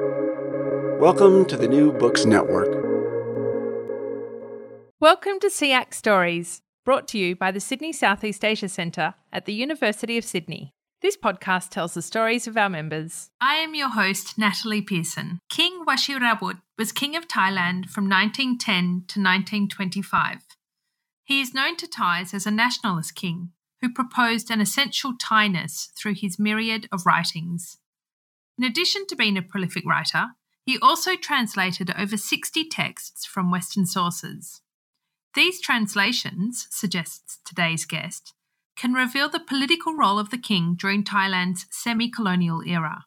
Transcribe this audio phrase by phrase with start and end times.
[0.00, 2.68] Welcome to the New Books Network.
[4.98, 9.54] Welcome to SEAC Stories, brought to you by the Sydney Southeast Asia Centre at the
[9.54, 10.72] University of Sydney.
[11.00, 13.30] This podcast tells the stories of our members.
[13.40, 15.38] I am your host, Natali Pearson.
[15.48, 20.38] King Vajiravudh was king of Thailand from 1910 to 1925.
[21.22, 26.14] He is known to Thais as a nationalist king who proposed an essential Thainess through
[26.14, 27.78] his myriad of writings.
[28.58, 30.28] In addition to being a prolific writer,
[30.64, 34.62] he also translated over 60 texts from Western sources.
[35.34, 38.32] These translations, suggests today's guest,
[38.76, 43.04] can reveal the political role of the king during Thailand's semi colonial era.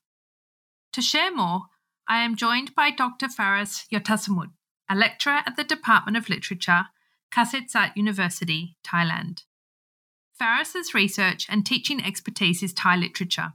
[0.94, 1.64] To share more,
[2.08, 3.27] I am joined by Dr.
[3.27, 4.52] Faris Yothasamuth,
[4.90, 6.88] a lecturer at the Department of Literature,
[7.32, 9.44] Kasetsart University, Thailand.
[10.38, 13.54] Faris's research and teaching expertise is Thai literature.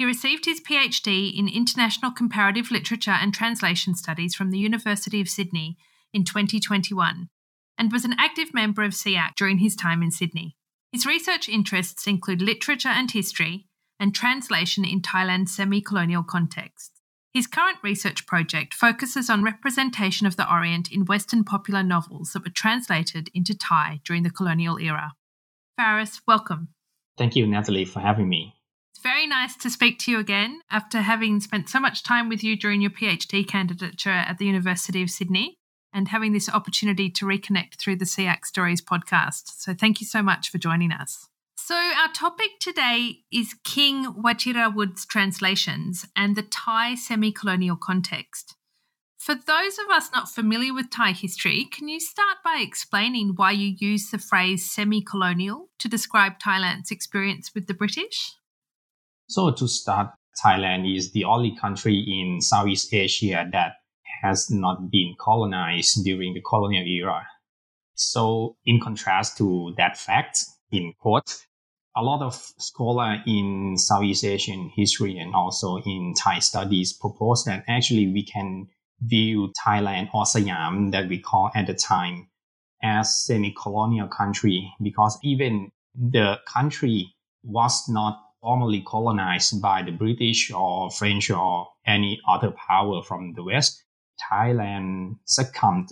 [0.00, 5.28] He received his PhD in International Comparative Literature and Translation Studies from the University of
[5.28, 5.76] Sydney
[6.14, 7.28] in 2021
[7.76, 10.56] and was an active member of SEAC during his time in Sydney.
[10.90, 13.66] His research interests include literature and history
[13.98, 16.92] and translation in Thailand's semi colonial context.
[17.34, 22.44] His current research project focuses on representation of the Orient in Western popular novels that
[22.44, 25.12] were translated into Thai during the colonial era.
[25.76, 26.68] Faris, welcome.
[27.18, 28.54] Thank you, Natali, for having me.
[29.02, 32.54] Very nice to speak to you again after having spent so much time with you
[32.54, 35.56] during your PhD candidature at the University of Sydney
[35.92, 39.52] and having this opportunity to reconnect through the SEAC Stories podcast.
[39.58, 41.26] So thank you so much for joining us.
[41.56, 48.56] So, our topic today is King Vajiravudh's translations and the Thai semi colonial context.
[49.18, 53.52] For those of us not familiar with Thai history, can you start by explaining why
[53.52, 58.34] you use the phrase semi colonial to describe Thailand's experience with the British?
[59.30, 60.08] So, to start,
[60.44, 63.74] Thailand is the only country in Southeast Asia that
[64.22, 67.24] has not been colonized during the colonial era.
[67.94, 71.46] So, in contrast to that fact, in quote,
[71.96, 77.62] a lot of scholars in Southeast Asian history and also in Thai studies propose that
[77.68, 78.66] actually we can
[79.00, 82.28] view Thailand or Siam that we call at the time
[82.82, 90.90] as semi-colonial country because even the country was not formally colonized by the British or
[90.90, 93.84] French or any other power from the West.
[94.30, 95.88] Thailand succumbed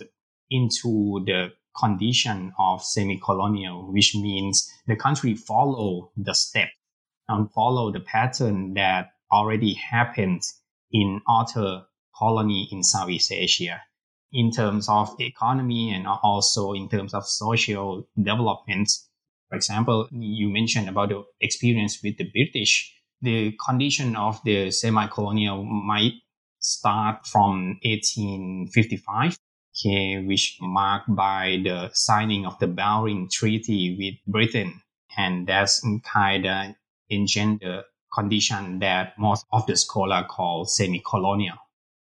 [0.49, 6.69] into the condition of semi-colonial, which means the country follow the step
[7.27, 10.41] and follow the pattern that already happened
[10.91, 11.83] in other
[12.15, 13.81] colony in Southeast Asia
[14.31, 18.91] in terms of economy and also in terms of social development.
[19.49, 22.95] For example, you mentioned about the experience with the British.
[23.21, 26.13] The condition of the semi-colonial might
[26.59, 29.37] start from 1855,
[29.75, 34.81] okay, which marked by the signing of the Bowring Treaty with Britain.
[35.17, 36.75] And that's kind of
[37.09, 37.83] engender
[38.13, 41.57] condition that most of the scholar call semi-colonial.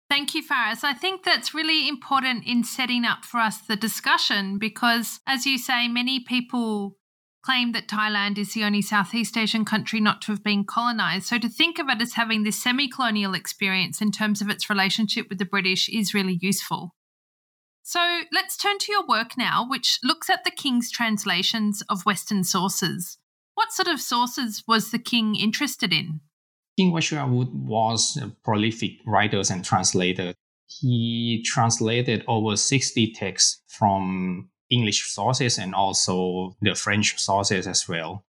[0.10, 0.84] Thank you, Faris.
[0.84, 5.58] I think that's really important in setting up for us the discussion because, as you
[5.58, 6.98] say, many people
[7.42, 11.26] claim that Thailand is the only Southeast Asian country not to have been colonized.
[11.28, 14.70] So to think of it as having this semi colonial experience in terms of its
[14.70, 16.96] relationship with the British is really useful.
[17.84, 22.44] So let's turn to your work now, which looks at the King's translations of Western
[22.44, 23.18] sources.
[23.56, 26.22] What sort of sources was the King interested in?
[26.78, 30.34] King Vajiravudh was a prolific writer and translator.
[30.68, 38.25] He translated over 60 texts from English sources and also the French sources as well.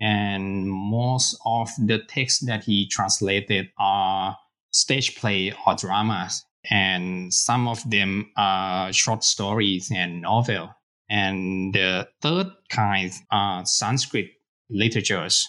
[0.00, 4.36] And most of the texts that he translated are
[4.72, 10.74] stage play or dramas, and some of them are short stories and novel.
[11.08, 14.30] And the third kind are Sanskrit
[14.70, 15.46] literatures.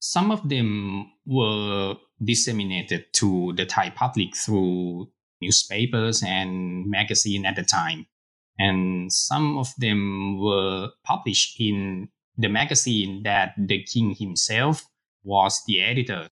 [0.00, 7.64] Some of them were disseminated to the Thai public through newspapers and magazine at the
[7.64, 8.06] time
[8.60, 14.84] and some of them were published in the magazine that the king himself
[15.24, 16.28] was the editor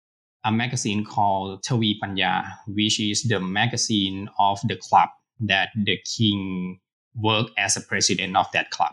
[0.47, 5.09] a magazine called Tavi Panya, which is the magazine of the club
[5.41, 6.79] that the king
[7.17, 8.93] worked as a president of that club.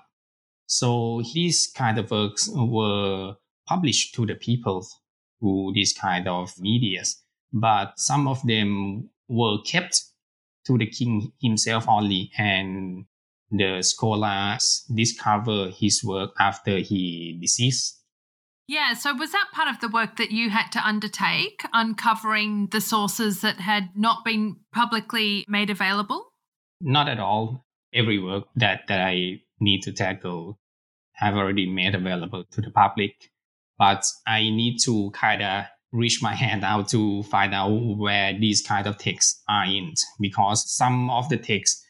[0.65, 3.35] So these kind of works were
[3.67, 4.87] published to the people
[5.39, 7.21] through this kind of medias,
[7.53, 10.01] but some of them were kept
[10.65, 13.05] to the king himself only and
[13.53, 17.99] the scholars discover his work after he deceased.
[18.67, 22.81] Yeah, so was that part of the work that you had to undertake, uncovering the
[22.81, 26.31] sources that had not been publicly made available?
[26.81, 27.65] Not at all.
[27.93, 30.57] Every work that, that I need to tackle
[31.13, 33.29] have already made available to the public,
[33.77, 38.61] but I need to kind of reach my hand out to find out where these
[38.61, 41.85] kind of texts are in because some of the texts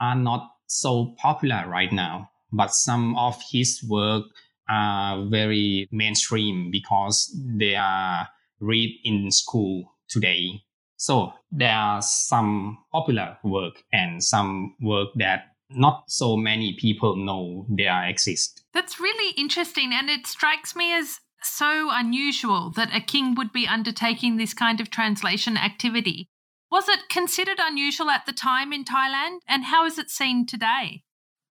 [0.00, 4.24] are not so popular right now, but some of his work
[4.68, 8.28] are very mainstream because they are
[8.60, 10.62] read in school today.
[10.96, 17.66] So there are some popular work and some work that not so many people know
[17.68, 18.64] they exist.
[18.72, 23.66] That's really interesting and it strikes me as so unusual that a king would be
[23.66, 26.28] undertaking this kind of translation activity.
[26.70, 31.02] Was it considered unusual at the time in Thailand and how is it seen today?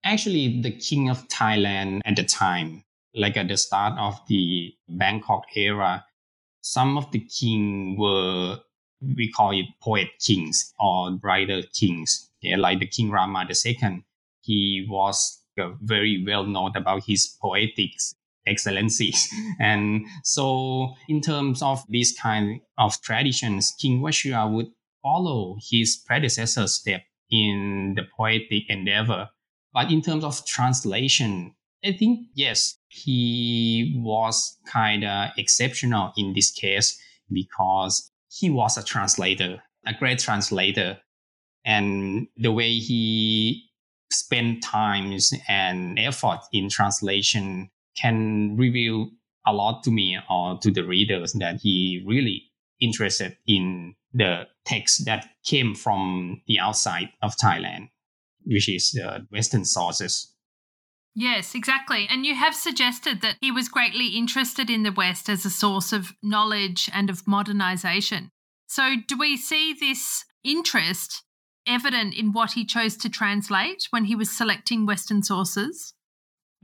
[0.03, 2.83] Actually, the king of Thailand at the time
[3.15, 6.05] like at the start of the Bangkok era,
[6.61, 8.59] some of the king were
[9.15, 12.29] we call it poet kings or writer kings.
[12.41, 14.03] Yeah, like the King Rama II,
[14.41, 17.91] he was uh, very well known about his poetic
[18.47, 19.29] excellencies.
[19.59, 24.71] and so, in terms of this kind of traditions, King Vajiravudh
[25.03, 29.29] follow his predecessor's step in the poetic endeavor.
[29.73, 31.53] But in terms of translation,
[31.85, 36.99] I think, yes, he was kind of exceptional in this case
[37.31, 40.99] because he was a translator, a great translator.
[41.65, 43.63] And the way he
[44.11, 49.09] spent times and effort in translation can reveal
[49.45, 52.43] a lot to me or to the readers that he really
[52.79, 57.89] interested in the text that came from the outside of Thailand,
[58.45, 60.33] which is the Western sources.
[61.15, 62.07] Yes, exactly.
[62.09, 65.93] And you have suggested that he was greatly interested in the West as a source
[65.93, 68.29] of knowledge and of modernization.
[68.67, 71.23] So, do we see this interest
[71.67, 75.92] evident in what he chose to translate when he was selecting Western sources?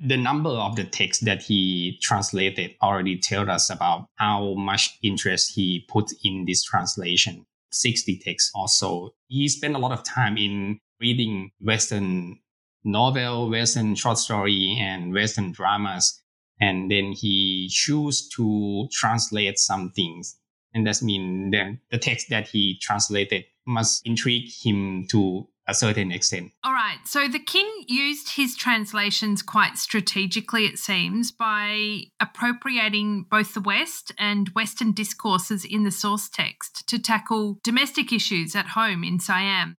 [0.02, 5.54] The number of the texts that he translated already tells us about how much interest
[5.56, 7.46] he put in this translation.
[7.72, 9.14] 60 texts or so.
[9.28, 12.40] He spent a lot of time in reading Western
[12.84, 16.22] novel, Western short story, and Western dramas.
[16.60, 20.38] And then he chose to translate some things.
[20.74, 26.12] And that means that the text that he translated must intrigue him to a certain
[26.12, 26.52] extent.
[26.64, 26.98] All right.
[27.06, 34.12] So the king used his translations quite strategically, it seems, by appropriating both the West
[34.18, 39.76] and Western discourses in the source text to tackle domestic issues at home in Siam.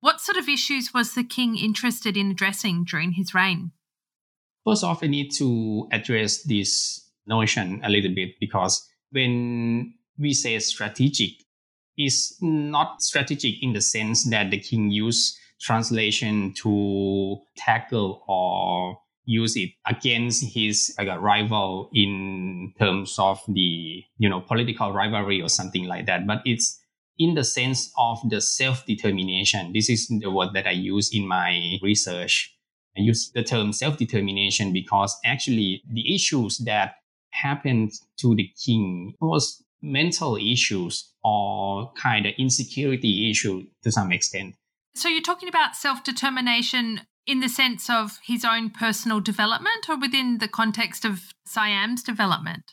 [0.00, 3.72] What sort of issues was the king interested in addressing during his reign?
[4.64, 10.58] First off, I need to address this notion a little bit because when we say
[10.58, 11.32] strategic,
[11.96, 19.56] it's not strategic in the sense that the king used translation to tackle or use
[19.56, 25.84] it against his like, rival in terms of the you know political rivalry or something
[25.84, 26.82] like that but it's
[27.18, 29.72] in the sense of the self determination.
[29.72, 32.54] This is the word that I use in my research.
[32.96, 36.96] I use the term self determination because actually the issues that
[37.30, 44.54] happened to the king was mental issues or kind of insecurity issue to some extent.
[44.94, 49.98] So you're talking about self determination in the sense of his own personal development or
[49.98, 52.64] within the context of Siam's development?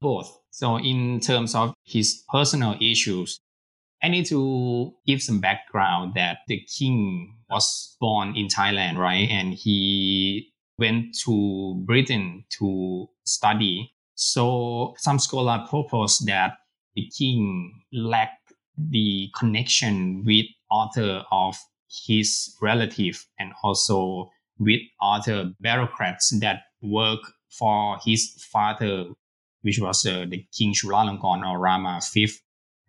[0.00, 0.38] Both.
[0.50, 3.38] So, in terms of his personal issues,
[4.02, 9.28] I need to give some background that the king was born in Thailand, right?
[9.30, 13.92] And he went to Britain to study.
[14.14, 16.58] So some scholars propose that
[16.94, 21.56] the king lacked the connection with other of
[22.06, 27.20] his relative and also with other bureaucrats that work
[27.50, 29.06] for his father,
[29.62, 32.28] which was uh, the King Chulalongkorn or Rama V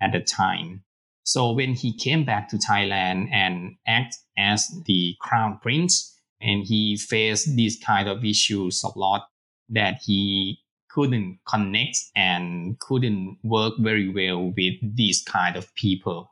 [0.02, 0.84] at the time.
[1.24, 6.98] So when he came back to Thailand and act as the crown prince, and he
[6.98, 9.28] faced these kind of issues a lot
[9.70, 10.60] that he
[10.96, 16.32] couldn't connect and couldn't work very well with these kind of people.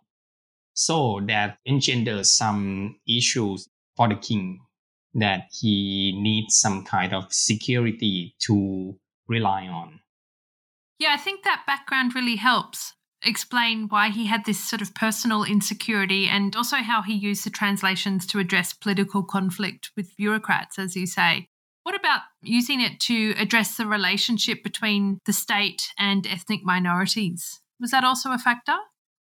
[0.74, 3.68] So that engendered some issues
[3.98, 4.62] for the king
[5.16, 8.96] that he needs some kind of security to
[9.28, 10.00] rely on.
[10.98, 15.44] Yeah, I think that background really helps explain why he had this sort of personal
[15.44, 20.96] insecurity and also how he used the translations to address political conflict with bureaucrats, as
[20.96, 21.50] you say.
[21.84, 27.62] What about using it to address the relationship between the state and ethnic minorities?
[27.80, 28.78] Was that also a factor?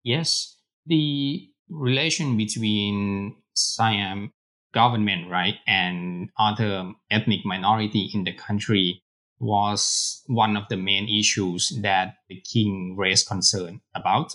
[0.03, 0.57] Yes.
[0.87, 4.33] The relation between Siam
[4.73, 9.03] government, right, and other ethnic minority in the country
[9.39, 14.35] was one of the main issues that the king raised concern about.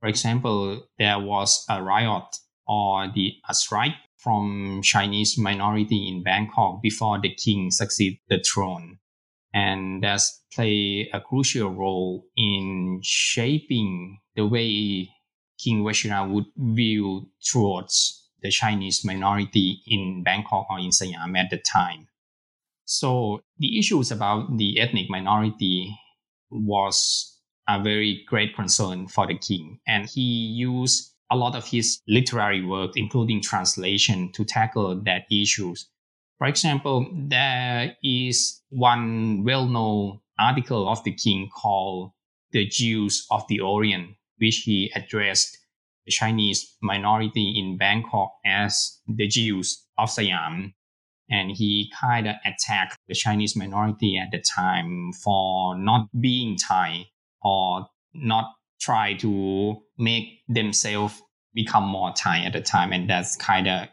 [0.00, 2.36] For example, there was a riot
[2.66, 8.98] or the a strike from Chinese minority in Bangkok before the king succeeded the throne.
[9.52, 15.10] And that's play a crucial role in shaping the way
[15.62, 22.08] King Vajiravudh view towards the Chinese minority in Bangkok or in Siam at the time.
[22.86, 25.96] So the issues about the ethnic minority
[26.50, 27.38] was
[27.68, 29.80] a very great concern for the king.
[29.86, 35.88] And he used a lot of his literary work, including translation, to tackle that issues.
[36.38, 42.12] For example, there is one well-known article of the king called
[42.52, 45.58] The Jews of the Orient, which he addressed
[46.06, 50.74] the Chinese minority in Bangkok as the Jews of Siam.
[51.30, 57.06] And he kind of attacked the Chinese minority at the time for not being Thai
[57.42, 61.22] or not try to make themselves
[61.54, 62.92] become more Thai at the time.
[62.92, 63.88] And that's kind of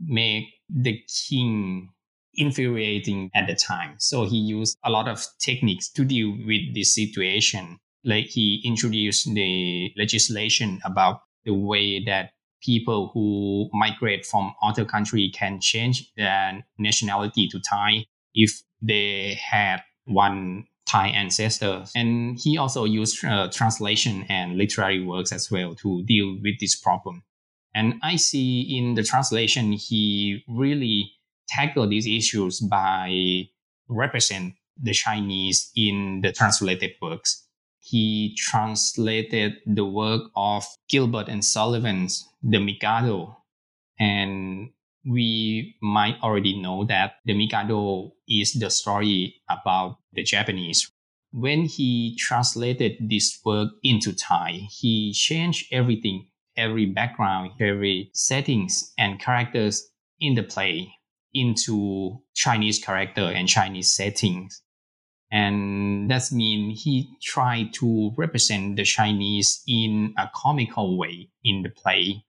[0.00, 1.90] make the king
[2.34, 3.96] infuriating at the time.
[3.98, 7.78] So he used a lot of techniques to deal with this situation.
[8.04, 12.30] Like he introduced the legislation about the way that
[12.62, 19.82] people who migrate from other country can change their nationality to Thai if they had
[20.04, 21.84] one Thai ancestor.
[21.94, 26.74] And he also used uh, translation and literary works as well to deal with this
[26.74, 27.22] problem.
[27.74, 31.12] And I see in the translation, he really
[31.48, 33.48] tackled these issues by
[33.88, 37.44] represent the Chinese in the translated works.
[37.80, 43.36] He translated the work of Gilbert and Sullivan's The Mikado.
[43.98, 44.70] And
[45.08, 50.90] we might already know that The Mikado is the story about the Japanese.
[51.32, 59.20] When he translated this work into Thai, he changed everything, every background, every settings and
[59.20, 59.88] characters
[60.20, 60.92] in the play
[61.34, 64.62] into Chinese character and Chinese settings.
[65.30, 71.68] And that means he tried to represent the Chinese in a comical way in the
[71.68, 72.24] play.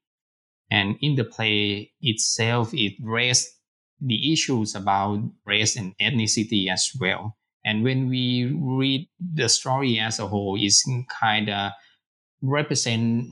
[0.72, 3.48] And in the play itself, it raised
[4.02, 7.36] the issues about race and ethnicity as well.
[7.66, 10.88] And when we read the story as a whole, it's
[11.20, 11.72] kind of
[12.42, 13.26] represent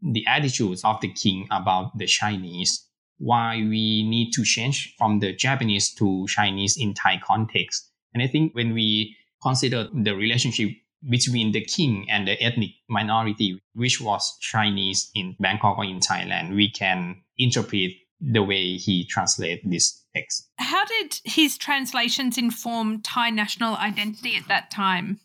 [0.00, 2.86] the attitudes of the king about the Chinese.
[3.18, 7.90] Why we need to change from the Japanese to Chinese in Thai context.
[8.12, 10.70] And I think when we consider the relationship
[11.08, 16.54] between the king and the ethnic minority, which was Chinese in Bangkok or in Thailand,
[16.54, 20.48] we can interpret the way he translated this text.
[20.58, 25.20] How did his translations inform Thai national identity at that time?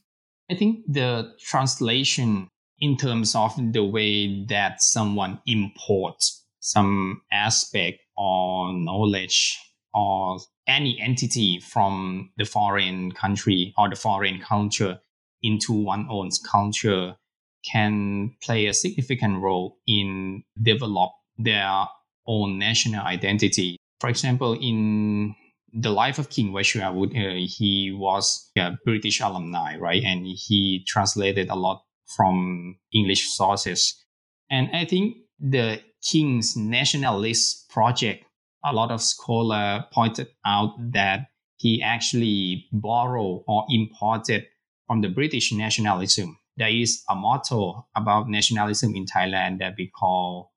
[0.51, 8.73] I think the translation in terms of the way that someone imports some aspect or
[8.73, 9.57] knowledge
[9.93, 14.99] or any entity from the foreign country or the foreign culture
[15.41, 17.15] into one's own culture
[17.63, 21.85] can play a significant role in develop their
[22.27, 23.77] own national identity.
[23.99, 25.35] For example, in
[25.73, 30.03] the life of King Vajiravudh, uh, he was a British alumni, right?
[30.03, 31.83] And he translated a lot
[32.15, 34.03] from English sources.
[34.49, 38.25] And I think the King's Nationalist Project,
[38.65, 41.27] a lot of scholars pointed out that
[41.57, 44.45] he actually borrowed or imported
[44.88, 46.38] from the British nationalism.
[46.56, 50.52] There is a motto about nationalism in Thailand that we call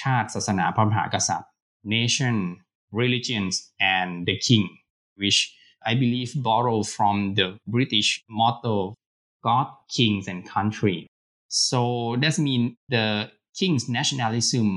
[0.00, 1.50] ชาติศาสนาพระมหากษัตริย์
[1.96, 2.36] nation
[3.02, 3.54] religions
[3.94, 4.66] and the king
[5.20, 5.38] which
[5.90, 8.08] I believe borrow from the British
[8.40, 8.76] motto
[9.46, 10.98] God kings and country
[11.66, 11.80] so
[12.22, 13.06] that means the
[13.58, 14.68] king's nationalism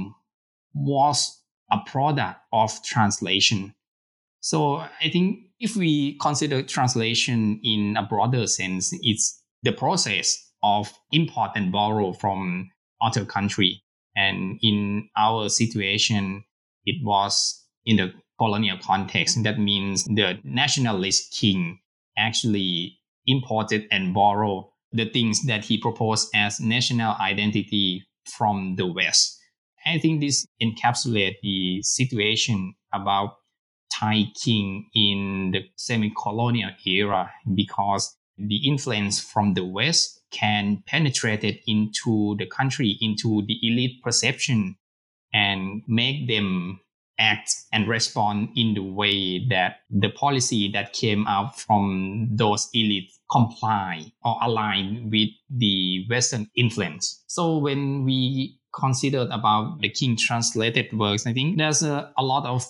[0.73, 1.17] was
[1.77, 3.59] a product of translation
[4.49, 4.57] so
[5.05, 5.27] I think
[5.60, 12.12] if we consider translation in a broader sense, it's the process of import and borrow
[12.12, 13.82] from other country.
[14.16, 16.44] And in our situation,
[16.84, 19.42] it was in the colonial context.
[19.42, 21.80] That means the nationalist king
[22.16, 29.38] actually imported and borrowed the things that he proposed as national identity from the West.
[29.86, 33.36] I think this encapsulates the situation about
[33.92, 41.60] Thai king in the semi-colonial era because the influence from the West can penetrate it
[41.66, 44.76] into the country, into the elite perception,
[45.32, 46.80] and make them
[47.18, 53.18] act and respond in the way that the policy that came out from those elites
[53.30, 57.24] comply or align with the Western influence.
[57.26, 62.46] So when we considered about the king translated works, I think there's a, a lot
[62.46, 62.64] of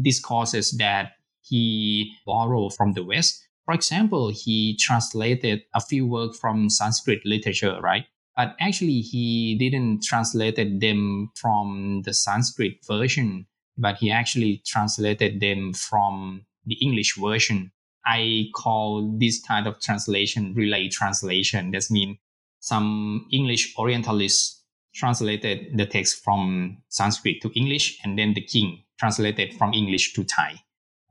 [0.00, 3.46] discourses that he borrowed from the West.
[3.64, 8.06] For example, he translated a few works from Sanskrit literature, right?
[8.36, 13.46] But actually, he didn't translated them from the Sanskrit version,
[13.78, 17.70] but he actually translated them from the English version.
[18.06, 21.70] I call this kind of translation relay translation.
[21.70, 22.18] That means
[22.60, 24.62] some English Orientalists
[24.94, 30.24] translated the text from Sanskrit to English, and then the king translated from English to
[30.24, 30.60] Thai.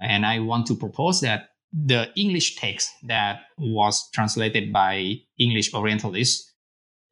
[0.01, 6.53] And I want to propose that the English text that was translated by English Orientalists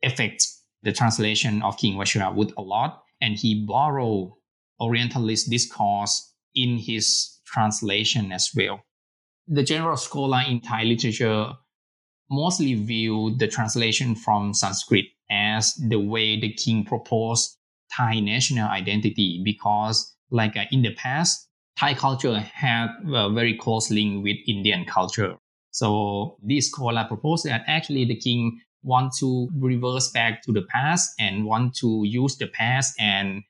[0.04, 4.32] affects the translation of King Vajiravudh a lot, and he borrowed
[4.80, 8.82] Orientalist discourse in his translation as well.
[9.48, 11.54] The general scholar in Thai literature
[12.30, 17.58] mostly view the translation from Sanskrit as the way the king proposed
[17.96, 21.48] Thai national identity because, like uh, in the past,
[21.78, 25.36] Thai culture had a very close link with Indian culture.
[25.72, 31.12] So this scholar proposed that actually the king want to reverse back to the past
[31.20, 33.44] and want to use the past and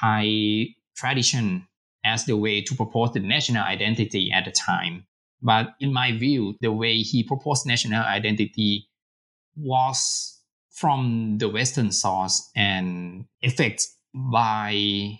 [0.00, 1.66] Thai tradition
[2.04, 5.06] as the way to propose the national identity at the time.
[5.42, 8.88] But in my view, the way he proposed national identity
[9.56, 10.40] was
[10.70, 15.18] from the Western source and affected by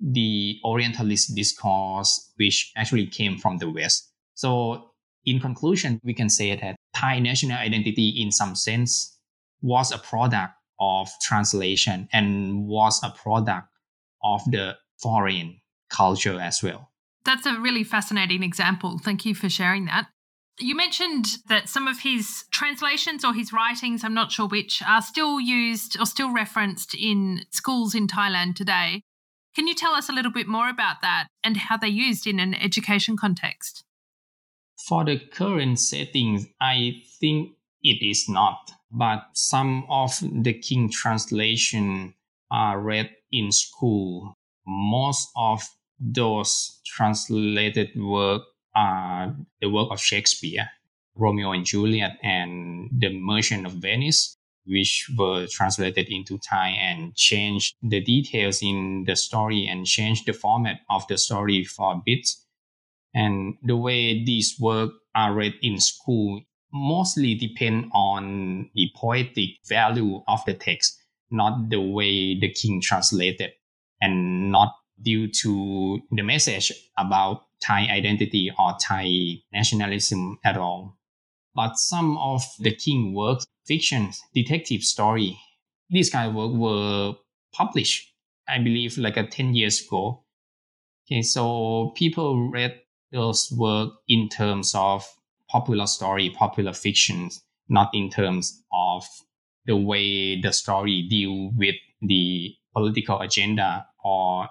[0.00, 4.12] the Orientalist discourse, which actually came from the West.
[4.34, 4.90] So,
[5.24, 9.18] in conclusion, we can say that Thai national identity, in some sense,
[9.62, 13.68] was a product of translation and was a product
[14.22, 15.60] of the foreign
[15.90, 16.90] culture as well.
[17.24, 18.98] That's a really fascinating example.
[18.98, 20.06] Thank you for sharing that.
[20.58, 25.02] You mentioned that some of his translations or his writings, I'm not sure which, are
[25.02, 29.02] still used or still referenced in schools in Thailand today.
[29.56, 32.38] Can you tell us a little bit more about that and how they're used in
[32.38, 33.84] an education context?
[34.86, 42.12] For the current settings, I think it is not, but some of the King translation
[42.50, 44.34] are read in school.
[44.66, 45.62] Most of
[45.98, 48.42] those translated work
[48.74, 50.68] are the work of Shakespeare,
[51.14, 57.76] Romeo and Juliet, and The Merchant of Venice, which were translated into Thai and changed
[57.82, 62.28] the details in the story and changed the format of the story for a bit.
[63.14, 70.22] And the way these works are read in school mostly depend on the poetic value
[70.28, 73.52] of the text, not the way the king translated,
[74.00, 80.95] and not due to the message about Thai identity or Thai nationalism at all.
[81.56, 85.38] But some of the King works, fiction, detective story,
[85.88, 87.14] these kind of work were
[87.54, 88.12] published,
[88.46, 90.22] I believe, like a 10 years ago.
[91.06, 92.78] Okay, so people read
[93.10, 95.06] those work in terms of
[95.48, 97.30] popular story, popular fiction,
[97.70, 99.06] not in terms of
[99.64, 104.48] the way the story deal with the political agenda or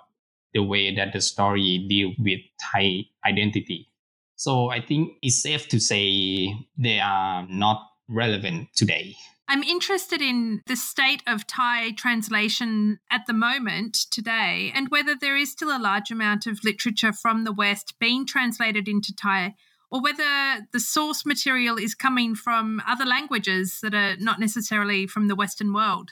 [0.55, 3.91] the way that the story deal with Thai identity.
[4.35, 9.15] So I think it's safe to say they are not relevant today.
[9.47, 15.37] I'm interested in the state of Thai translation at the moment today and whether there
[15.37, 19.53] is still a large amount of literature from the West being translated into Thai
[19.91, 25.27] or whether the source material is coming from other languages that are not necessarily from
[25.27, 26.11] the Western world.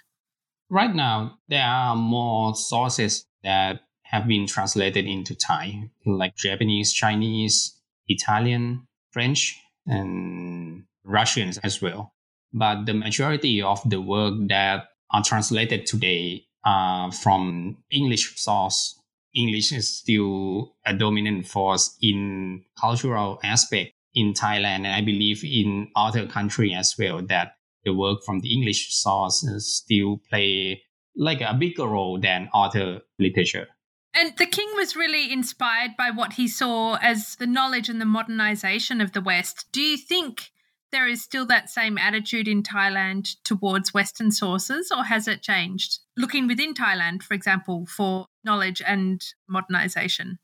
[0.69, 7.75] Right now, there are more sources that have been translated into Thai, like Japanese, Chinese,
[8.07, 12.13] Italian, French, and Russians as well.
[12.53, 18.99] But the majority of the work that are translated today are from English source.
[19.35, 25.89] English is still a dominant force in cultural aspect in Thailand, and I believe in
[25.95, 30.83] other countries as well that the work from the English source still play
[31.15, 33.67] like a bigger role than other literature.
[34.15, 38.05] And the king was really inspired by what he saw as the knowledge and the
[38.05, 39.65] modernization of the West.
[39.71, 40.51] Do you think
[40.91, 45.99] there is still that same attitude in Thailand towards Western sources, or has it changed?
[46.15, 50.37] Looking within Thailand, for example, for knowledge and modernization.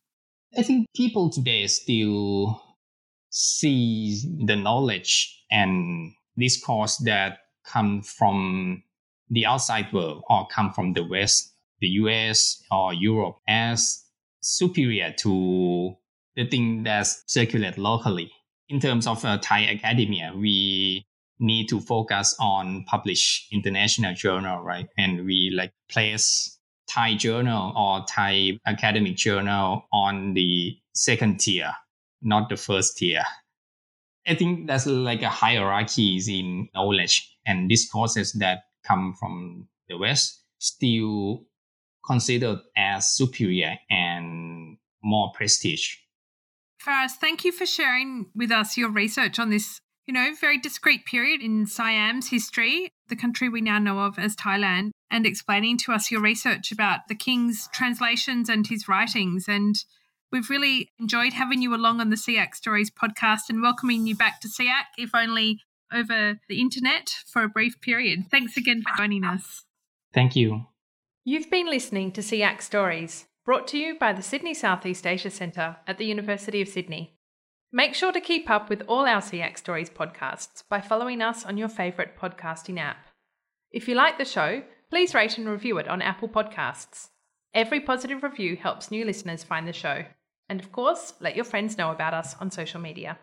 [0.58, 2.60] I think people today still
[3.30, 8.82] see the knowledge and discourse that come from
[9.30, 14.04] the outside world or come from the West, the US or Europe as
[14.42, 15.96] superior to
[16.36, 18.32] the thing that's circulate locally.
[18.70, 21.06] In terms of uh, Thai academia, we
[21.39, 24.88] need to focus on publish international journal, right?
[24.98, 31.74] And we like place Thai journal or Thai academic journal on the second tier,
[32.22, 33.24] not the first tier.
[34.28, 40.44] I think that's like a hierarchy in knowledge and discourses that come from the West
[40.60, 41.46] still
[42.10, 45.95] considered as superior and more prestige.
[46.80, 51.06] Faris, thank you for sharing with us your research on this, you know, very discrete
[51.06, 55.91] period in Siam's history, the country we now know of as Thailand, and explaining to
[55.91, 59.48] us your research about the king's translations and his writings.
[59.48, 59.76] And
[60.32, 64.39] we've really enjoyed having you along on the SEAC Stories podcast and welcoming you back
[64.41, 65.60] to SEAC, if only
[65.93, 68.26] over the internet for a brief period.
[68.32, 69.65] Thanks again for joining us.
[70.13, 70.65] Thank you.
[71.26, 75.76] You've been listening to SEAC Stories, brought to you by the Sydney Southeast Asia Centre
[75.86, 77.18] at the University of Sydney.
[77.74, 81.58] Make sure to keep up with all our SEAC Stories podcasts by following us on
[81.58, 83.08] your favourite podcasting app.
[83.70, 87.10] If you like the show, please rate and review it on Apple Podcasts.
[87.54, 90.06] Every positive review helps new listeners find the show.
[90.48, 93.20] And of course, let your friends know about us on social media.